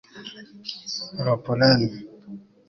roopleen 1.25 1.91